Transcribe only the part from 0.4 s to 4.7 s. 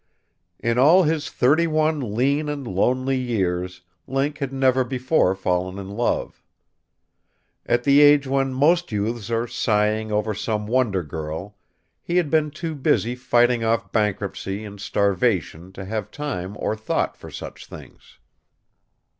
In all his thirty one lean and lonely years Link had